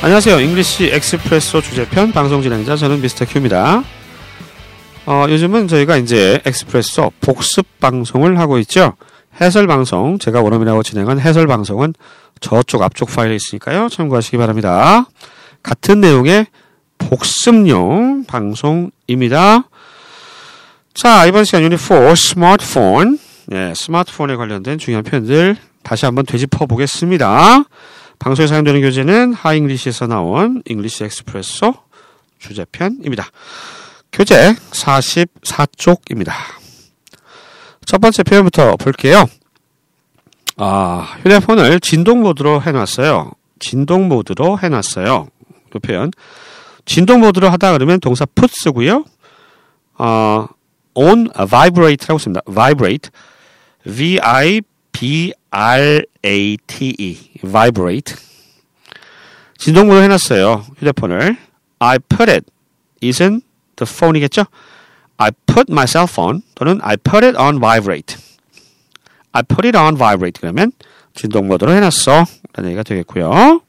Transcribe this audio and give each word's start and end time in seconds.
안녕하세요. 0.00 0.38
English 0.38 0.90
Expresso 0.92 1.60
주제편 1.60 2.12
방송 2.12 2.40
진행자 2.40 2.76
저는 2.76 3.00
Mr. 3.00 3.24
Q입니다. 3.24 3.82
어, 5.06 5.26
요즘은 5.28 5.66
저희가 5.66 5.96
이제 5.96 6.40
Expresso 6.44 7.10
복습 7.20 7.80
방송을 7.80 8.38
하고 8.38 8.58
있죠. 8.60 8.94
해설 9.40 9.66
방송, 9.66 10.18
제가 10.20 10.40
원어민하고 10.40 10.84
진행한 10.84 11.18
해설 11.18 11.48
방송은 11.48 11.94
저쪽 12.40 12.82
앞쪽 12.82 13.08
파일에 13.08 13.34
있으니까요. 13.34 13.88
참고하시기 13.88 14.36
바랍니다. 14.36 15.08
같은 15.64 16.00
내용의 16.00 16.46
복습용 16.98 18.24
방송입니다. 18.26 19.68
자, 20.94 21.26
이번 21.26 21.44
시간 21.44 21.62
유닛 21.62 21.76
4 21.76 22.14
스마트폰. 22.14 23.18
네, 23.48 23.72
스마트폰에 23.74 24.36
관련된 24.36 24.78
중요한 24.78 25.02
표현들 25.02 25.56
다시 25.82 26.04
한번 26.04 26.24
되짚어 26.24 26.66
보겠습니다. 26.66 27.64
방송에 28.18 28.46
사용되는 28.46 28.80
교재는 28.80 29.32
Hi 29.32 29.43
English에서 29.43 30.06
나온 30.06 30.62
English 30.66 31.04
Expresso 31.04 31.74
주제편입니다. 32.38 33.26
교재 34.12 34.54
44쪽입니다. 34.70 36.32
첫 37.84 38.00
번째 38.00 38.22
표현부터 38.22 38.76
볼게요. 38.76 39.24
아, 40.56 41.16
휴대폰을 41.22 41.80
진동 41.80 42.20
모드로 42.20 42.60
해놨어요. 42.60 43.30
진동 43.60 44.08
모드로 44.08 44.58
해놨어요. 44.58 45.28
그 45.70 45.78
표현. 45.78 46.10
진동 46.84 47.20
모드로 47.20 47.48
하다 47.50 47.72
그러면 47.72 48.00
동사 48.00 48.24
put 48.26 48.52
쓰고요. 48.62 49.04
어, 49.98 50.46
on 50.94 51.28
vibrate라고 51.32 52.18
씁니다. 52.18 52.40
vibrate. 52.46 53.10
V-I-B-R-A-T-E. 54.98 55.30
vibrate. 57.42 58.16
진동 59.56 59.86
모드 59.86 60.02
해놨어요. 60.02 60.64
휴대폰을. 60.78 61.36
I 61.78 61.98
put 62.00 62.28
it. 62.30 62.44
isn't 63.00 63.42
the 63.76 63.86
phone이겠죠? 63.86 64.44
I 65.18 65.30
put 65.46 65.70
my 65.70 65.86
cell 65.86 66.08
phone 66.10 66.42
또는 66.56 66.80
I 66.82 66.96
put 66.96 67.24
it 67.24 67.38
on 67.38 67.60
vibrate. 67.60 68.16
I 69.32 69.42
put 69.42 69.66
it 69.66 69.76
on 69.76 69.96
vibrate 69.96 70.40
그러면 70.40 70.72
진동 71.14 71.46
모드로 71.46 71.72
해놨어 71.72 72.24
라는 72.54 72.70
얘기가 72.70 72.82
되겠고요. 72.82 73.60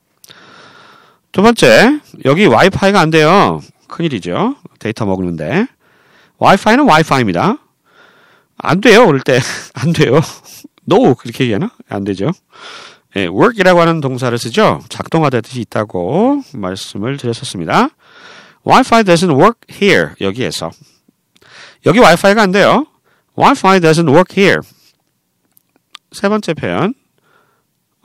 두 1.32 1.44
번째 1.44 2.00
여기 2.26 2.48
와이파이가 2.48 3.00
안 3.00 3.12
돼요. 3.12 3.62
큰일이죠. 3.88 4.56
데이터 4.80 5.06
먹는데 5.06 5.68
와이파이는 6.40 6.86
와이파이입니다. 6.86 7.58
안 8.58 8.82
돼요. 8.82 9.06
그럴 9.06 9.22
때 9.22 9.40
안 9.74 9.94
돼요. 9.94 10.22
No 10.92 11.16
그렇게 11.16 11.46
얘기하나? 11.46 11.72
안 11.88 12.04
되죠. 12.04 12.32
예, 13.16 13.26
work이라고 13.26 13.80
하는 13.80 14.02
동사를 14.02 14.38
쓰죠. 14.38 14.82
작동하듯이 14.90 15.62
있다고 15.62 16.44
말씀을 16.54 17.18
드렸었습니다. 17.18 17.90
Wi-Fi 18.64 19.04
doesn't 19.04 19.36
work 19.40 19.60
here. 19.72 20.10
여기에서. 20.22 20.70
여기 21.86 22.00
와이파이가 22.00 22.42
안 22.42 22.52
돼요. 22.52 22.86
Wi-Fi 23.36 23.80
doesn't 23.80 24.10
work 24.10 24.42
here. 24.42 24.60
세 26.12 26.30
번째 26.30 26.54
표현. 26.54 26.94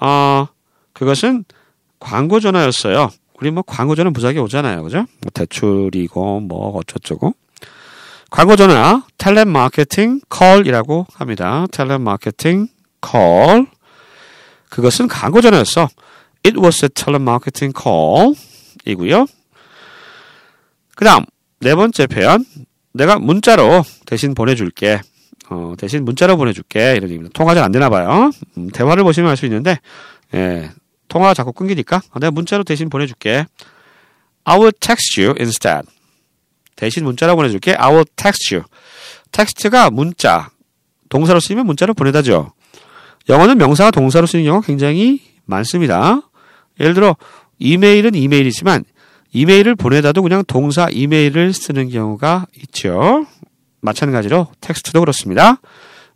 어, 0.00 0.46
그것은 0.92 1.44
광고 1.98 2.40
전화였어요. 2.40 3.10
우리 3.40 3.50
뭐 3.50 3.62
광고 3.66 3.94
전화 3.94 4.10
무작위 4.10 4.38
오잖아요. 4.38 4.82
그죠? 4.84 4.98
뭐 4.98 5.30
대출이고 5.32 6.40
뭐 6.40 6.76
어쩌고저쩌고. 6.76 7.34
광고 8.30 8.56
전화 8.56 9.04
텔레마케팅 9.18 10.20
콜이라고 10.28 11.06
합니다. 11.14 11.66
텔레마케팅 11.70 12.68
콜. 13.04 13.66
그것은 14.70 15.08
광고 15.08 15.40
전화였어. 15.40 15.88
It 16.46 16.58
was 16.58 16.84
a 16.84 16.88
telemarketing 16.88 17.72
call 17.78 18.34
이고요. 18.84 19.26
그 20.96 21.04
다음 21.04 21.24
네 21.60 21.74
번째 21.74 22.06
표현 22.06 22.44
내가 22.92 23.18
문자로 23.18 23.82
대신 24.06 24.34
보내줄게 24.34 25.00
어, 25.50 25.74
대신 25.78 26.04
문자로 26.04 26.36
보내줄게 26.36 26.92
이런 26.96 27.04
얘기입니다. 27.10 27.30
통화 27.34 27.54
잘 27.54 27.64
안 27.64 27.72
되나 27.72 27.88
봐요. 27.90 28.30
음, 28.56 28.68
대화를 28.70 29.04
보시면 29.04 29.30
알 29.30 29.36
수 29.36 29.46
있는데 29.46 29.78
예, 30.34 30.70
통화가 31.08 31.34
자꾸 31.34 31.52
끊기니까 31.52 32.02
어, 32.10 32.18
내가 32.18 32.30
문자로 32.30 32.64
대신 32.64 32.88
보내줄게 32.90 33.46
I 34.44 34.58
will 34.58 34.72
text 34.78 35.20
you 35.20 35.34
instead 35.38 35.86
대신 36.76 37.04
문자로 37.04 37.36
보내줄게 37.36 37.74
I 37.74 37.90
will 37.90 38.04
text 38.16 38.54
you 38.54 38.64
텍스트가 39.32 39.90
문자 39.90 40.50
동사로 41.08 41.40
쓰이면 41.40 41.66
문자로 41.66 41.94
보내다죠. 41.94 42.52
영어는 43.28 43.58
명사가 43.58 43.90
동사로 43.90 44.26
쓰이는 44.26 44.44
경우가 44.46 44.66
굉장히 44.66 45.20
많습니다. 45.44 46.20
예를 46.80 46.94
들어 46.94 47.16
이메일은 47.58 48.14
이메일이지만 48.14 48.84
이메일을 49.32 49.74
보내다도 49.74 50.22
그냥 50.22 50.44
동사 50.46 50.88
이메일을 50.90 51.52
쓰는 51.52 51.88
경우가 51.90 52.46
있죠. 52.62 53.26
마찬가지로 53.80 54.48
텍스트도 54.60 55.00
그렇습니다. 55.00 55.60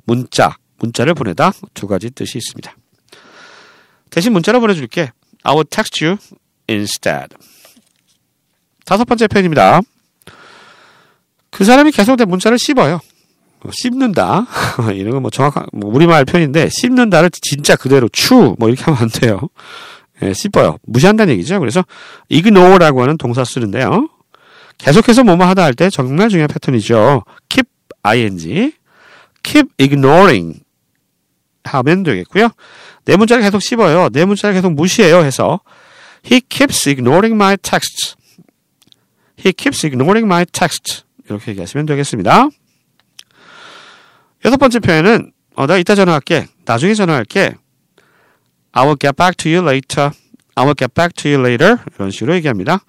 문자, 0.04 0.56
문자를 0.78 1.14
보내다 1.14 1.52
두 1.74 1.86
가지 1.86 2.10
뜻이 2.10 2.38
있습니다. 2.38 2.74
대신 4.10 4.32
문자로 4.32 4.60
보내줄게. 4.60 5.10
I 5.42 5.52
will 5.52 5.66
text 5.68 6.04
you 6.04 6.16
instead. 6.68 7.34
다섯 8.84 9.04
번째 9.04 9.26
표현입니다. 9.26 9.80
그 11.50 11.64
사람이 11.64 11.90
계속 11.92 12.16
내 12.16 12.24
문자를 12.24 12.58
씹어요. 12.58 13.00
씹는다. 13.72 14.46
이런 14.94 15.12
건 15.12 15.22
뭐 15.22 15.30
정확한, 15.30 15.66
뭐 15.72 15.90
우리말 15.92 16.24
표현인데, 16.24 16.68
씹는다를 16.70 17.30
진짜 17.30 17.76
그대로 17.76 18.08
추, 18.12 18.54
뭐 18.58 18.68
이렇게 18.68 18.84
하면 18.84 19.00
안 19.02 19.08
돼요. 19.08 19.40
예, 20.22 20.32
씹어요. 20.32 20.78
무시한다는 20.84 21.34
얘기죠. 21.34 21.58
그래서 21.60 21.84
ignore라고 22.30 23.02
하는 23.02 23.16
동사 23.18 23.44
쓰는데요. 23.44 24.08
계속해서 24.78 25.24
뭐뭐 25.24 25.44
하다 25.46 25.64
할 25.64 25.74
때 25.74 25.90
정말 25.90 26.28
중요한 26.28 26.48
패턴이죠. 26.48 27.24
keep 27.48 27.68
ing, 28.04 28.72
keep 29.42 29.68
ignoring 29.80 30.60
하면 31.64 32.02
되겠고요. 32.04 32.48
내 33.04 33.16
문자를 33.16 33.42
계속 33.42 33.60
씹어요. 33.60 34.08
내 34.12 34.24
문자를 34.24 34.54
계속 34.54 34.72
무시해요. 34.72 35.24
해서 35.24 35.60
he 36.24 36.40
keeps 36.48 36.88
ignoring 36.88 37.34
my 37.34 37.56
texts. 37.56 38.16
he 39.38 39.52
keeps 39.52 39.84
ignoring 39.86 40.26
my 40.26 40.44
text. 40.46 41.02
이렇게 41.28 41.50
얘기하시면 41.52 41.86
되겠습니다. 41.86 42.48
여섯 44.44 44.56
번째 44.56 44.78
표현은 44.80 45.32
어, 45.56 45.66
나 45.66 45.76
이따 45.76 45.94
전화할게. 45.94 46.46
나중에 46.64 46.94
전화할게. 46.94 47.54
I 48.72 48.84
will 48.84 48.96
get 48.98 49.16
back 49.16 49.34
to 49.36 49.50
you 49.50 49.66
later. 49.66 50.10
I 50.54 50.64
will 50.64 50.74
get 50.76 50.92
back 50.94 51.12
to 51.14 51.30
you 51.30 51.40
later. 51.44 51.78
이런 51.96 52.10
식으로 52.10 52.34
얘기합니다. 52.36 52.80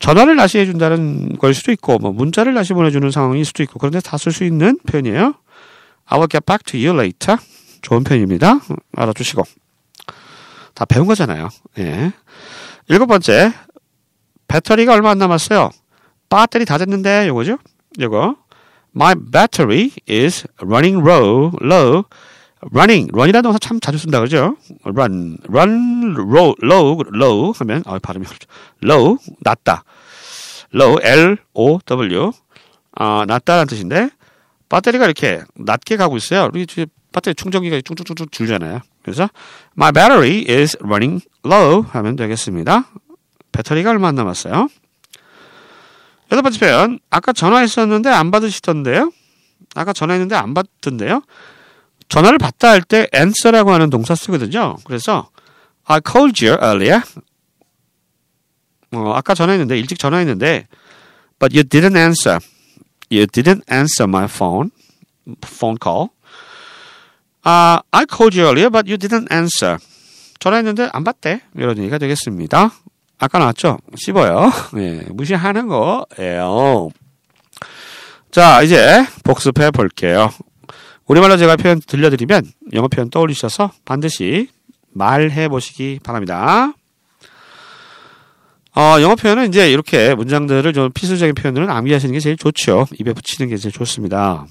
전화를 0.00 0.36
다시 0.36 0.58
해준다는 0.58 1.36
걸 1.36 1.54
수도 1.54 1.70
있고, 1.72 1.98
뭐 1.98 2.10
문자를 2.12 2.54
다시 2.54 2.72
보내주는 2.72 3.08
상황일 3.10 3.44
수도 3.44 3.62
있고, 3.62 3.78
그런데 3.78 4.00
다 4.00 4.16
쓸 4.16 4.32
수 4.32 4.44
있는 4.44 4.78
표현이에요. 4.88 5.34
I 6.06 6.18
will 6.18 6.28
get 6.28 6.44
back 6.44 6.64
to 6.64 6.80
you 6.80 6.98
later. 6.98 7.36
좋은 7.82 8.02
표현입니다. 8.02 8.60
알아주시고. 8.96 9.44
다 10.74 10.84
배운 10.86 11.06
거잖아요. 11.06 11.48
예. 11.78 12.12
일곱 12.88 13.06
번째. 13.06 13.52
배터리가 14.48 14.94
얼마 14.94 15.10
안 15.10 15.18
남았어요. 15.18 15.70
배터리 16.28 16.64
다 16.64 16.78
됐는데, 16.78 17.28
요거죠? 17.28 17.58
요거. 18.00 18.36
My 18.94 19.14
battery 19.14 19.92
is 20.08 20.46
running 20.60 21.06
low, 21.06 21.52
low. 21.62 22.04
running, 22.72 23.10
run이라는 23.12 23.42
동사 23.42 23.58
참 23.58 23.80
자주 23.80 23.98
쓴다 23.98 24.18
그러죠? 24.18 24.56
run, 24.84 25.38
run, 25.48 26.14
low, 26.18 26.54
low, 26.62 27.02
low 27.14 27.52
하면 27.56 27.82
아 27.86 27.98
발음이 27.98 28.26
어렵죠. 28.26 28.48
low, 28.84 29.16
낮다. 29.40 29.84
low, 30.74 30.98
L, 31.02 31.36
O, 31.54 31.78
W. 31.80 32.32
아, 32.92 33.24
낮다라는 33.26 33.66
뜻인데 33.66 34.10
배터리가 34.68 35.04
이렇게 35.04 35.42
낮게 35.54 35.96
가고 35.96 36.16
있어요. 36.16 36.48
우리 36.52 36.66
배터리 37.12 37.34
충전기가 37.34 37.80
쭉쭉쭉쭉 37.82 38.30
줄잖아요. 38.30 38.80
그래서 39.02 39.28
my 39.76 39.92
battery 39.92 40.44
is 40.48 40.76
running 40.82 41.24
low 41.44 41.82
하면 41.88 42.16
되겠습니다. 42.16 42.86
배터리가 43.52 43.90
얼마 43.90 44.08
안 44.08 44.14
남았어요. 44.14 44.68
여덟 46.30 46.42
번째 46.42 46.58
표현. 46.60 46.98
아까 47.10 47.32
전화했었는데 47.32 48.08
안 48.08 48.30
받으시던데요? 48.30 49.12
아까 49.74 49.92
전화했는데 49.92 50.34
안 50.36 50.54
받던데요? 50.54 51.22
전화를 52.08 52.38
받다 52.38 52.70
할 52.70 52.82
때 52.82 53.06
answer라고 53.14 53.72
하는 53.72 53.90
동사 53.90 54.14
쓰거든요. 54.14 54.76
그래서 54.84 55.30
I 55.84 56.00
called 56.06 56.44
you 56.44 56.58
earlier. 56.62 57.02
어, 58.92 59.12
아까 59.14 59.34
전화했는데 59.34 59.78
일찍 59.78 59.98
전화했는데 59.98 60.66
but 61.38 61.56
you 61.56 61.62
didn't 61.62 61.96
answer. 61.96 62.38
You 63.10 63.26
didn't 63.26 63.62
answer 63.70 64.08
my 64.08 64.24
phone 64.24 64.70
phone 65.44 65.76
call. 65.82 66.08
Uh, 67.44 67.80
I 67.92 68.04
called 68.06 68.36
you 68.38 68.46
earlier 68.46 68.70
but 68.70 68.88
you 68.90 68.98
didn't 68.98 69.32
answer. 69.32 69.78
전화했는데 70.40 70.90
안 70.92 71.04
받대. 71.04 71.42
이런 71.56 71.78
얘기가 71.78 71.98
되겠습니다. 71.98 72.72
아까 73.20 73.38
나왔죠? 73.38 73.78
씹어요. 73.94 74.50
예, 74.78 75.04
무시하는 75.10 75.68
거예요. 75.68 76.88
자, 78.30 78.62
이제 78.62 79.04
복습해 79.24 79.70
볼게요. 79.70 80.30
우리말로 81.06 81.36
제가 81.36 81.56
표현 81.56 81.80
들려드리면 81.86 82.44
영어 82.72 82.88
표현 82.88 83.10
떠올리셔서 83.10 83.72
반드시 83.84 84.48
말해 84.92 85.48
보시기 85.48 86.00
바랍니다. 86.02 86.72
어, 88.74 88.96
영어 89.00 89.16
표현은 89.16 89.48
이제 89.48 89.70
이렇게 89.70 90.14
문장들을 90.14 90.72
좀 90.72 90.90
필수적인 90.92 91.34
표현들은 91.34 91.68
암기하시는 91.68 92.12
게 92.12 92.20
제일 92.20 92.36
좋죠. 92.36 92.86
입에 92.98 93.12
붙이는 93.12 93.50
게 93.50 93.56
제일 93.56 93.72
좋습니다. 93.72 94.46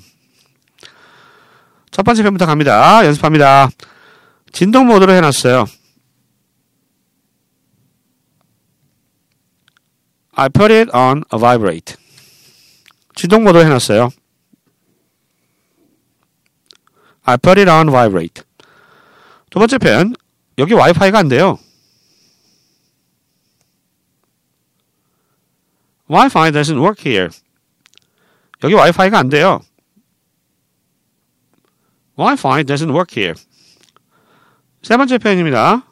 첫 1.89 2.03
번째 2.03 2.21
편부터 2.23 2.45
갑니다. 2.45 3.03
연습합니다. 3.05 3.69
진동 4.51 4.87
모드로 4.87 5.13
해놨어요. 5.13 5.65
I 10.39 10.47
put 10.47 10.71
it 10.71 10.89
on 10.95 11.25
a 11.33 11.37
vibrate. 11.37 11.97
진동 13.13 13.43
모드로 13.43 13.65
해놨어요. 13.65 14.09
I 17.23 17.35
put 17.35 17.59
it 17.59 17.69
on 17.69 17.89
vibrate. 17.89 18.43
두 19.49 19.59
번째 19.59 19.77
편, 19.79 20.15
여기 20.57 20.73
와이파이가 20.73 21.19
안 21.19 21.27
돼요. 21.27 21.59
Wi-Fi 26.07 26.51
doesn't 26.51 26.81
work 26.81 27.03
here. 27.05 27.27
여기 28.63 28.73
와이파이가 28.75 29.19
안 29.19 29.27
돼요. 29.27 29.59
Wi-Fi 32.15 32.63
doesn't 32.63 32.95
work 32.95 33.21
here. 33.21 33.35
세 34.83 34.95
번째 34.95 35.17
표현입니다. 35.17 35.83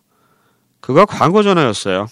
그거 0.80 1.06
광고 1.06 1.44
전화였어요. 1.44 2.08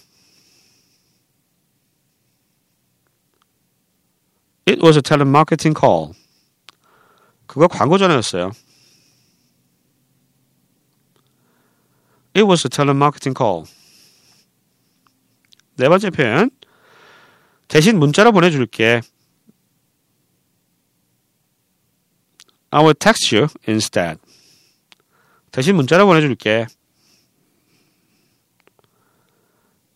It 4.65 4.81
was 4.81 4.97
a 4.97 5.01
telemarketing 5.01 5.79
call. 5.79 6.13
그거 7.45 7.67
광고 7.67 7.97
전화였어요. 7.97 8.51
It 12.33 12.45
was 12.45 12.65
a 12.65 12.69
telemarketing 12.69 13.37
call. 13.37 13.65
네 15.77 15.87
번째 15.87 16.09
표현. 16.09 16.49
대신 17.67 17.99
문자로 17.99 18.31
보내줄게. 18.31 19.01
I 22.71 22.81
will 22.81 22.95
text 22.95 23.33
you 23.33 23.47
instead. 23.67 24.19
대신 25.51 25.75
문자로 25.75 26.05
보내줄게. 26.05 26.67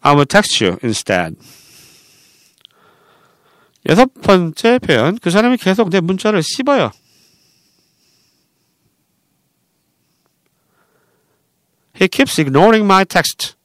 I 0.01 0.13
will 0.13 0.25
text 0.25 0.63
you 0.63 0.77
instead. 0.83 1.35
여섯 3.87 4.13
번째 4.21 4.79
표현. 4.79 5.17
그 5.19 5.29
사람이 5.29 5.57
계속 5.57 5.89
내 5.89 6.01
문자를 6.01 6.41
씹어요. 6.43 6.91
He 11.95 12.07
keeps 12.07 12.39
ignoring 12.39 12.85
my 12.85 13.05
text. 13.05 13.55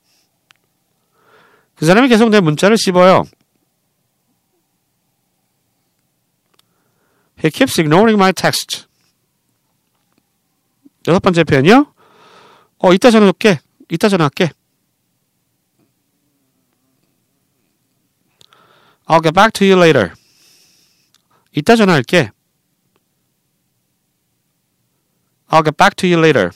그 1.75 1.87
사람이 1.87 2.09
계속 2.09 2.31
내 2.31 2.41
문자를 2.41 2.77
씹어요. 2.77 3.25
He 7.39 7.51
keeps 7.51 7.81
ignoring 7.81 8.19
my 8.19 8.33
text. 8.33 8.87
여섯 11.07 11.21
번째 11.21 11.45
표현이요. 11.45 11.93
어, 12.79 12.93
이따 12.93 13.11
전화할게. 13.11 13.61
이따 13.91 14.09
전화할게. 14.09 14.51
I'll 19.08 19.22
get 19.22 19.34
back 19.34 19.52
to 19.54 19.66
you 19.66 19.78
later. 19.78 20.14
이따 21.52 21.76
전화할게. 21.76 22.32
I'll 25.50 25.64
get 25.64 25.76
back 25.78 25.96
to 25.96 26.08
you 26.08 26.20
later. 26.20 26.52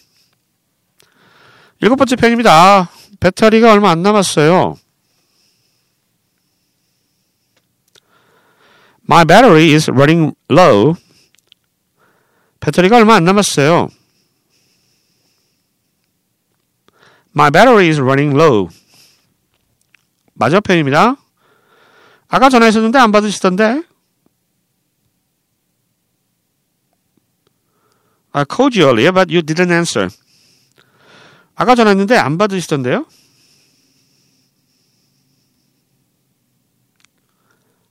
일곱 1.82 1.96
번째 1.96 2.16
표현입니다. 2.16 2.90
배터리가 3.20 3.72
얼마 3.72 3.90
안 3.90 4.04
남았어요. 4.04 4.78
My 9.10 9.26
battery 9.26 9.74
is 9.74 9.90
running 9.90 10.34
low. 10.50 10.96
배터리가 12.60 12.98
얼마 12.98 13.16
안 13.16 13.26
남았어요. 13.26 13.90
My 17.36 17.52
battery 17.52 17.90
is 17.90 18.00
running 18.00 18.40
low. 18.40 18.70
마지막 20.36 20.64
표현입니다. 20.64 21.18
아까 22.29 22.49
전화했었는데 22.49 22.99
안 22.99 23.11
받으시던데? 23.11 23.83
I 28.33 28.45
called 28.49 28.79
you 28.79 28.89
earlier, 28.89 29.13
but 29.13 29.33
you 29.33 29.43
didn't 29.43 29.73
answer. 29.73 30.09
아까 31.55 31.75
전화했는데 31.75 32.17
안 32.17 32.39
받으시던데요? 32.39 33.07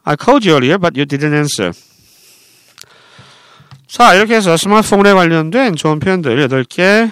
I 0.04 0.16
called 0.16 0.48
you 0.48 0.56
earlier, 0.56 0.80
but 0.80 0.98
you 0.98 1.06
didn't 1.06 1.34
answer. 1.34 1.74
자, 3.88 4.14
이렇게 4.14 4.36
해서 4.36 4.56
스마트폰에 4.56 5.14
관련된 5.14 5.76
좋은 5.76 6.00
표현들 6.00 6.48
8개, 6.48 7.12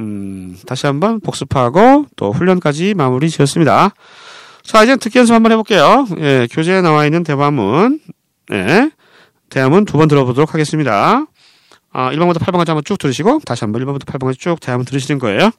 음, 0.00 0.56
다시 0.66 0.86
한번 0.86 1.20
복습하고 1.20 2.06
또 2.16 2.32
훈련까지 2.32 2.94
마무리 2.94 3.30
지었습니다. 3.30 3.94
자, 4.64 4.82
이제 4.82 4.96
듣기 4.96 5.18
연습 5.18 5.34
한번 5.34 5.52
해볼게요. 5.52 6.06
예, 6.18 6.48
교재에 6.50 6.80
나와 6.80 7.04
있는 7.04 7.22
대화문, 7.22 8.00
예, 8.52 8.90
대화문 9.50 9.84
두 9.84 9.98
번 9.98 10.08
들어보도록 10.08 10.54
하겠습니다. 10.54 11.26
아, 11.92 12.10
1번부터 12.10 12.38
8번까지 12.38 12.68
한번 12.68 12.82
쭉 12.84 12.98
들으시고, 12.98 13.40
다시 13.44 13.64
한번 13.64 13.84
1번부터 13.84 14.04
8번까지 14.06 14.38
쭉 14.38 14.58
대화문 14.60 14.84
들으시는 14.86 15.18
거예요. 15.20 15.50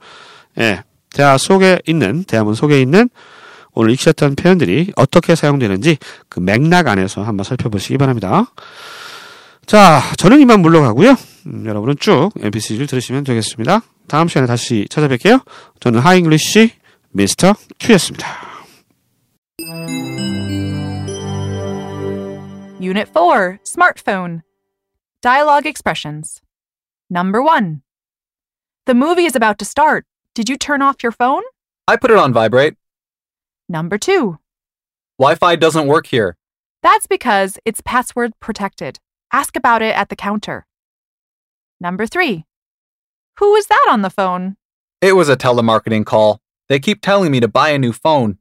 예, 0.60 0.84
대화 1.14 1.38
속에 1.38 1.80
있는, 1.86 2.24
대화문 2.26 2.56
속에 2.56 2.82
있는 2.82 3.10
오늘 3.74 3.92
익혔던 3.92 4.36
표현들이 4.36 4.92
어떻게 4.96 5.36
사용되는지 5.36 5.98
그 6.30 6.40
맥락 6.40 6.88
안에서 6.88 7.24
한번 7.24 7.44
살펴보시기 7.44 7.98
바랍니다. 7.98 8.52
자, 9.66 10.02
저는 10.18 10.40
이만 10.42 10.62
물러가고요. 10.62 11.16
음, 11.48 11.66
여러분은 11.66 11.96
쭉 12.00 12.32
MPC를 12.40 12.88
들으시면 12.88 13.24
되겠습니다. 13.24 13.82
다음 14.08 14.28
시간에 14.28 14.48
다시 14.48 14.86
찾아뵐게요. 14.90 15.44
저는 15.80 16.00
하잉글리쉬 16.00 16.72
미스터 17.12 17.54
큐였습니다. 17.80 18.45
Unit 22.86 23.08
4 23.08 23.62
Smartphone 23.64 24.44
Dialogue 25.20 25.66
Expressions 25.66 26.44
Number 27.10 27.42
1 27.42 27.82
The 28.86 28.94
movie 28.94 29.26
is 29.26 29.36
about 29.36 29.58
to 29.58 29.66
start. 29.66 30.06
Did 30.36 30.50
you 30.50 30.56
turn 30.56 30.84
off 30.84 31.02
your 31.02 31.12
phone? 31.12 31.42
I 31.88 31.96
put 31.96 32.12
it 32.12 32.18
on 32.18 32.32
vibrate. 32.32 32.76
Number 33.68 33.98
2 33.98 34.38
Wi 35.18 35.34
Fi 35.34 35.56
doesn't 35.56 35.88
work 35.88 36.06
here. 36.06 36.38
That's 36.84 37.08
because 37.08 37.58
it's 37.66 37.82
password 37.82 38.34
protected. 38.40 39.00
Ask 39.34 39.56
about 39.56 39.82
it 39.82 39.96
at 39.96 40.10
the 40.10 40.16
counter. 40.16 40.68
Number 41.80 42.06
3 42.06 42.46
Who 43.40 43.52
was 43.52 43.66
that 43.66 43.88
on 43.90 44.04
the 44.04 44.12
phone? 44.12 44.58
It 45.02 45.14
was 45.14 45.28
a 45.28 45.36
telemarketing 45.36 46.06
call. 46.06 46.40
They 46.70 46.78
keep 46.78 47.02
telling 47.02 47.32
me 47.32 47.40
to 47.40 47.48
buy 47.48 47.70
a 47.70 47.80
new 47.80 47.94
phone. 47.94 48.38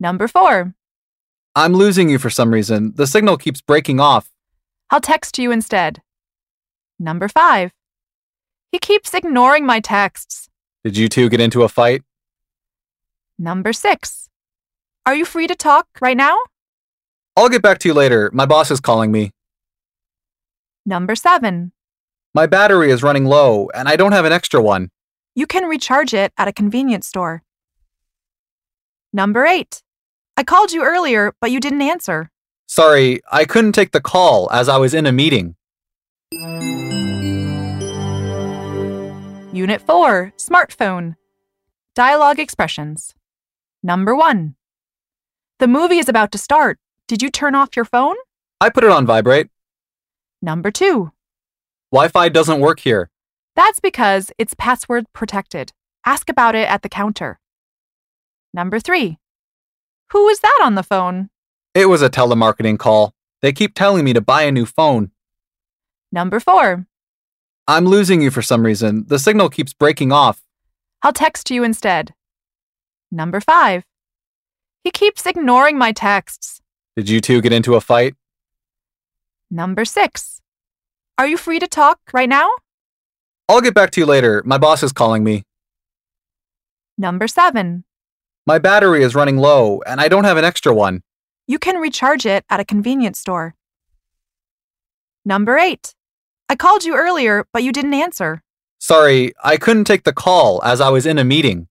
Number 0.00 0.26
4 0.26 0.74
I'm 1.58 1.72
losing 1.72 2.10
you 2.10 2.18
for 2.18 2.28
some 2.28 2.52
reason. 2.52 2.92
The 2.96 3.06
signal 3.06 3.38
keeps 3.38 3.62
breaking 3.62 3.98
off. 3.98 4.28
I'll 4.90 5.00
text 5.00 5.38
you 5.38 5.50
instead. 5.50 6.02
Number 6.98 7.28
5 7.28 7.72
He 8.72 8.78
keeps 8.78 9.14
ignoring 9.14 9.64
my 9.64 9.80
texts. 9.80 10.50
Did 10.84 10.98
you 10.98 11.08
two 11.08 11.30
get 11.30 11.40
into 11.40 11.62
a 11.62 11.68
fight? 11.70 12.02
Number 13.38 13.72
6 13.72 14.28
Are 15.06 15.14
you 15.14 15.24
free 15.24 15.46
to 15.46 15.54
talk 15.54 15.86
right 16.02 16.16
now? 16.16 16.36
I'll 17.38 17.48
get 17.48 17.62
back 17.62 17.78
to 17.80 17.88
you 17.88 17.94
later. 17.94 18.30
My 18.34 18.44
boss 18.44 18.70
is 18.70 18.78
calling 18.80 19.10
me. 19.10 19.30
Number 20.84 21.14
7 21.16 21.72
My 22.34 22.44
battery 22.46 22.90
is 22.90 23.02
running 23.02 23.24
low, 23.24 23.70
and 23.74 23.88
I 23.88 23.96
don't 23.96 24.12
have 24.12 24.26
an 24.26 24.32
extra 24.32 24.60
one. 24.60 24.90
You 25.34 25.46
can 25.46 25.64
recharge 25.64 26.12
it 26.12 26.32
at 26.36 26.48
a 26.48 26.52
convenience 26.52 27.06
store. 27.08 27.42
Number 29.10 29.46
8 29.46 29.82
I 30.38 30.44
called 30.44 30.70
you 30.70 30.84
earlier, 30.84 31.32
but 31.40 31.50
you 31.50 31.60
didn't 31.60 31.80
answer. 31.80 32.30
Sorry, 32.66 33.20
I 33.32 33.46
couldn't 33.46 33.72
take 33.72 33.92
the 33.92 34.02
call 34.02 34.50
as 34.52 34.68
I 34.68 34.76
was 34.76 34.92
in 34.92 35.06
a 35.06 35.12
meeting. 35.12 35.56
Unit 39.54 39.80
4 39.80 40.34
Smartphone 40.36 41.14
Dialogue 41.94 42.38
Expressions 42.38 43.14
Number 43.82 44.14
1 44.14 44.54
The 45.58 45.68
movie 45.68 45.96
is 45.96 46.08
about 46.10 46.32
to 46.32 46.38
start. 46.38 46.78
Did 47.08 47.22
you 47.22 47.30
turn 47.30 47.54
off 47.54 47.74
your 47.74 47.86
phone? 47.86 48.16
I 48.60 48.68
put 48.68 48.84
it 48.84 48.90
on 48.90 49.06
vibrate. 49.06 49.48
Number 50.42 50.70
2 50.70 51.10
Wi 51.92 52.08
Fi 52.08 52.28
doesn't 52.28 52.60
work 52.60 52.80
here. 52.80 53.08
That's 53.54 53.80
because 53.80 54.32
it's 54.36 54.52
password 54.52 55.06
protected. 55.14 55.72
Ask 56.04 56.28
about 56.28 56.54
it 56.54 56.68
at 56.68 56.82
the 56.82 56.90
counter. 56.90 57.38
Number 58.52 58.78
3 58.78 59.18
Who 60.12 60.28
is 60.28 60.40
that 60.40 60.60
on 60.62 60.74
the 60.74 60.82
phone? 60.82 61.30
It 61.74 61.86
was 61.86 62.02
a 62.02 62.10
telemarketing 62.10 62.78
call. 62.78 63.12
They 63.42 63.52
keep 63.52 63.74
telling 63.74 64.04
me 64.04 64.12
to 64.12 64.20
buy 64.20 64.42
a 64.42 64.52
new 64.52 64.66
phone. 64.66 65.10
Number 66.12 66.40
4 66.40 66.86
I'm 67.68 67.84
losing 67.84 68.22
you 68.22 68.30
for 68.30 68.42
some 68.42 68.64
reason. 68.64 69.04
The 69.08 69.18
signal 69.18 69.48
keeps 69.50 69.74
breaking 69.74 70.12
off. 70.12 70.42
I'll 71.02 71.12
text 71.12 71.50
you 71.50 71.64
instead. 71.64 72.14
Number 73.10 73.40
5 73.40 73.84
He 74.84 74.90
keeps 74.90 75.26
ignoring 75.26 75.76
my 75.76 75.92
texts. 75.92 76.60
Did 76.96 77.08
you 77.10 77.20
two 77.20 77.40
get 77.42 77.52
into 77.52 77.74
a 77.74 77.80
fight? 77.80 78.14
Number 79.50 79.84
six. 79.84 80.40
Are 81.18 81.26
you 81.26 81.36
free 81.36 81.58
to 81.58 81.68
talk 81.68 81.98
right 82.12 82.28
now? 82.28 82.50
I'll 83.48 83.60
get 83.60 83.74
back 83.74 83.90
to 83.92 84.00
you 84.00 84.06
later. 84.06 84.42
My 84.44 84.58
boss 84.58 84.82
is 84.82 84.92
calling 84.92 85.22
me. 85.22 85.44
Number 86.98 87.28
seven. 87.28 87.84
My 88.48 88.60
battery 88.60 89.02
is 89.02 89.16
running 89.16 89.38
low, 89.38 89.82
and 89.88 90.00
I 90.00 90.06
don't 90.06 90.22
have 90.22 90.36
an 90.36 90.44
extra 90.44 90.72
one. 90.72 91.02
You 91.48 91.58
can 91.58 91.78
recharge 91.78 92.24
it 92.24 92.44
at 92.48 92.60
a 92.60 92.64
convenience 92.64 93.18
store. 93.18 93.56
Number 95.24 95.58
eight. 95.58 95.94
I 96.48 96.54
called 96.54 96.84
you 96.84 96.94
earlier, 96.94 97.44
but 97.52 97.64
you 97.64 97.72
didn't 97.72 97.94
answer. 97.94 98.44
Sorry, 98.78 99.32
I 99.42 99.56
couldn't 99.56 99.82
take 99.82 100.04
the 100.04 100.12
call 100.12 100.62
as 100.62 100.80
I 100.80 100.90
was 100.90 101.06
in 101.06 101.18
a 101.18 101.24
meeting. 101.24 101.66